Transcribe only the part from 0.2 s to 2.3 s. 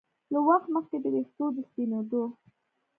له وخت مخکې د ویښتو د سپینېدو